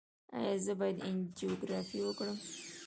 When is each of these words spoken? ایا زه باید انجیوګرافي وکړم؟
ایا 0.37 0.53
زه 0.65 0.73
باید 0.79 0.97
انجیوګرافي 1.07 1.99
وکړم؟ 2.03 2.37